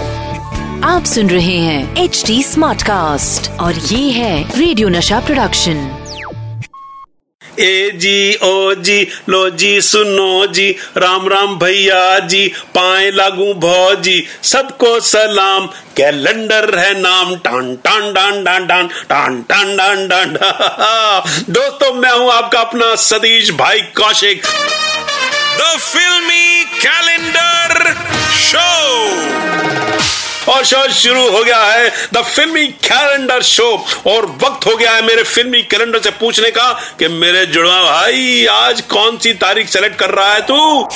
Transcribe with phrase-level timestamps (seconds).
[0.85, 5.99] आप सुन रहे हैं एच डी स्मार्ट कास्ट और ये है रेडियो नशा प्रोडक्शन
[7.59, 14.27] ए जी ओ जी लो जी सुनो जी राम राम भैया जी पाए लागू भौजी
[14.43, 15.65] सबको सलाम।
[15.97, 20.27] कैलेंडर है नाम टान टान डान डान डान टान टान डान डान।
[21.49, 24.41] दोस्तों मैं हूँ आपका अपना सतीश भाई Kaushik.
[25.59, 27.93] The filmi calendar
[28.37, 28.69] show
[30.51, 33.69] और शो शुरू हो गया है द फिल्मी कैलेंडर शो
[34.07, 38.45] और वक्त हो गया है मेरे फिल्मी कैलेंडर से पूछने का कि मेरे जुड़वा भाई,
[38.51, 40.87] आज कौन सी तारीख सेलेक्ट कर रहा है तू?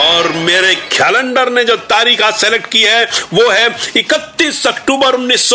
[0.00, 5.50] और मेरे कैलेंडर ने जो तारीख आज सेलेक्ट की है, वो है 31 अक्टूबर उन्नीस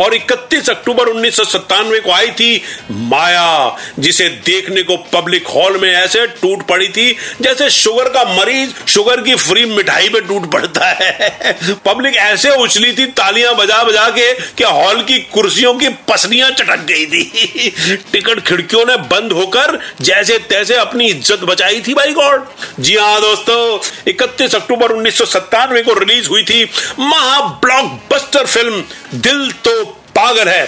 [0.00, 5.78] और 31 अक्टूबर उन्नीस सौ सत्तानवे को आई थी माया, जिसे देखने को पब्लिक हॉल
[5.80, 7.10] में ऐसे टूट पड़ी थी
[7.42, 12.92] जैसे शुगर का मरीज़ शुगर की फ्री मिठाई पे टूट पड़ता है। पब्लिक ऐसे उछली
[12.92, 18.40] थी, तालियाँ बजा बजा के, कि हॉल की कुर्सियों की पसलियाँ चटक गई थी। टिकट
[18.46, 22.46] खिड़कियों ने बंद होकर जैसे तैसे अपनी इज़्ज़त बचाई थी, भाई गॉड।
[22.80, 26.64] जी हाँ दोस्तों 31 अक्टूबर उन्नीस सौ सत्तानवे को रिलीज़ हुई थी
[26.98, 28.82] महा ब्लॉकबस्टर फ़िल्म
[29.14, 29.82] दिल तो
[30.16, 30.66] पागल है।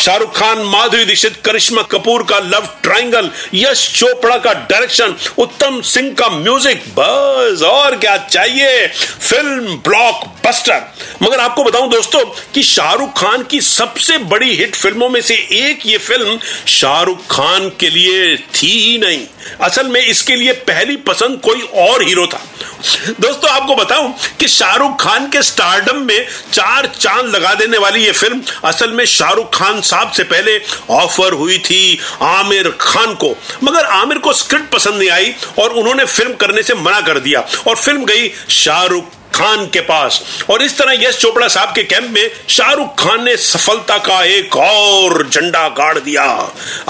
[0.00, 6.12] शाहरुख खान, माधुरी दीक्षित, करिश्मा कपूर का लव ट्रायंगल, यश चोपड़ा का डायरेक्शन, उत्तम सिंह
[6.14, 8.86] का म्यूज़िक, बस और क्या चाहिए?
[8.86, 10.82] फ़िल्म ब्लॉक बस्टर
[11.22, 15.86] मगर आपको बताऊँ दोस्तों कि शाहरुख खान की सबसे बड़ी हिट फ़िल्मों में से एक
[15.86, 16.38] ये फ़िल्म
[16.68, 19.26] शाहरुख खान के लिए थी ही नहीं।
[19.60, 22.40] असल में इसके लिए पहली पसंद कोई और हीरो था।
[22.86, 28.12] दोस्तों, आपको बताऊँ कि शाहरुख खान के स्टारडम में चार चाँद लगा देने वाली ये
[28.12, 30.58] फ़िल्म असल में शाहरुख खान साहब से पहले
[30.94, 33.34] ऑफ़र हुई थी आमिर खान को।
[33.64, 37.40] मगर आमिर को स्क्रिप्ट पसंद नहीं आई और उन्होंने फ़िल्म करने से मना कर दिया
[37.68, 40.20] और फ़िल्म गई शाहरुख खान के पास।
[40.50, 44.56] और इस तरह यश चोपड़ा साहब के कैंप में शाहरुख खान ने सफलता का एक
[44.56, 46.22] और झंडा गाड़ दिया।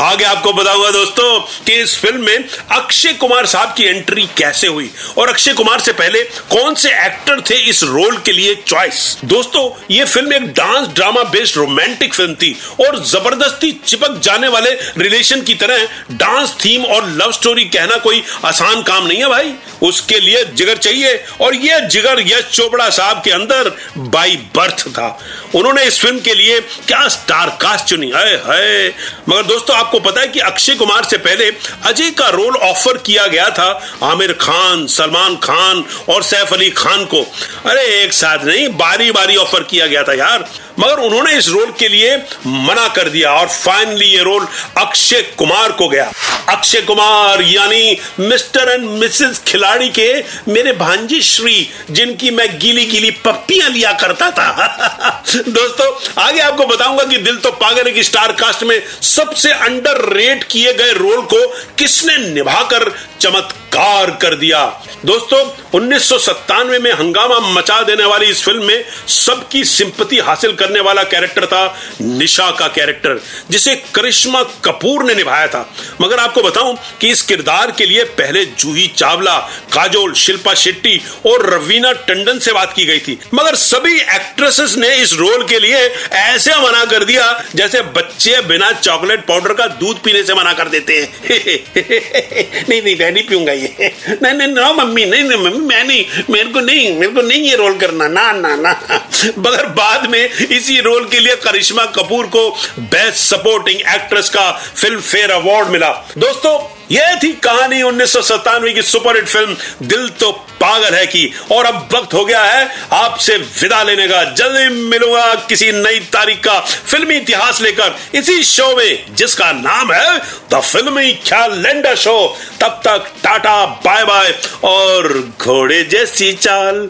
[0.01, 4.91] आगे आपको बताऊँगा दोस्तों कि इस फ़िल्म में अक्षय कुमार साहब की एंट्री कैसे हुई?
[5.19, 9.69] और अक्षय कुमार से पहले कौन से एक्टर थे इस रोल के लिए चॉइस दोस्तों,
[9.91, 15.43] ये फ़िल्म एक dance drama based romantic film थी और ज़बरदस्ती चिपक जाने वाले रिलेशन
[15.43, 20.21] की तरह डांस थीम और लव स्टोरी कहना कोई आसान काम नहीं है भाई। उसके
[20.21, 25.09] लिए जिगर चाहिए और यह जिगर यश चोपड़ा साहब के अंदर बाई बर्थ था।
[25.55, 28.11] उन्होंने इस फ़िल्म के लिए क्या स्टार कास्ट चुनी?
[28.17, 28.95] है, है
[29.29, 31.51] मगर दोस्तों आपको पता है कि अक्षय कुमार से पहले
[31.85, 33.69] अजय का रोल ऑफ़र किया गया था
[34.03, 37.23] आमिर खान सलमान खान और सैफ अली खान को।
[37.67, 40.49] अरे एक साथ नहीं बारी बारी ऑफ़र किया गया था यार।
[40.81, 44.47] मगर उन्होंने इस रोल के लिए मना कर दिया और फाइनली ये रोल
[44.79, 46.11] अक्षय कुमार को गया।
[46.49, 50.09] अक्षय कुमार यानी मिस्टर एंड मिसेस खिलाड़ी के
[50.49, 57.05] मेरे भांजी श्री जिनकी मैं गीली गीली पप्पियाँ लिया करता था। दोस्तों, आगे आपको बताऊँगा
[57.05, 61.47] कि दिल तो पागल की स्टार कास्ट में सबसे अंडर रेट किए गए रोल को
[61.79, 68.43] किसने निभाकर चमत्कार कर दिया। दोस्तों, उन्नीस सौ सत्तानवे में हंगामा मचा देने वाली इस
[68.45, 73.21] फ़िल्म में सबकी सिंपति हासिल करने वाला कैरेक्टर था निशा का कैरेक्टर,
[73.51, 78.45] जिसे करिश्मा कपूर ने निभाया था। मगर आपको बताऊँ कि इस किरदार के लिए पहले
[78.45, 79.39] जूही चावला,
[79.73, 84.97] काजोल, शिल्पा शेट्टी और रवीना टंडन से बात की गई थी। मगर सभी एक्ट्रेसेस ने
[84.97, 85.77] इस रोल के लिए
[86.13, 90.69] ऐसे मना कर दिया, जैसे बच्चे बिना चॉकलेट पाउडर का दूध पीने से मना कर
[90.69, 91.21] देते हैं।
[92.69, 93.66] नहीं नहीं, मैं नहीं पीऊँगा ये।
[94.23, 97.43] नहीं नहीं, नो, मम्मी, नहीं नहीं, मम्मी, मैं नहीं, मेरे को नहीं, मेरे को नहीं
[97.43, 98.71] ये रोल करना, ना ना ना,
[99.39, 105.01] मगर बाद में इसी रोल के लिए करिश्मा कपूर को बेस्ट सपोर्टिंग एक्ट्रेस का फ़िल्म
[105.01, 110.31] फेयर अवार्ड मिला। दोस्तों यह थी कहानी उन्नीस सौ सत्तानवे की सुपरहिट फ़िल्म दिल तो
[110.61, 115.35] पागल है की। और अब वक्त हो गया है आपसे विदा लेने का। जल्दी मिलूँगा
[115.49, 120.19] किसी नई तारीख का फिल्मी इतिहास लेकर इसी शो में, जिसका नाम है
[120.53, 122.17] द फिल्मी कैलेंडर शो।
[122.61, 124.33] तब तक टाटा बाय बाय
[124.65, 126.89] और घोड़े जैसी चाल,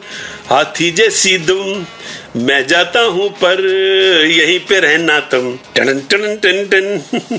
[0.50, 1.84] हाथी जैसी दुम
[2.38, 3.66] मैं जाता हूँ पर
[4.28, 7.38] यहीं पे रहना तुम। Ton ton ton ton